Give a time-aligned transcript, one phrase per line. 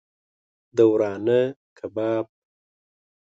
[0.75, 1.39] د ورانه
[1.77, 2.25] کباب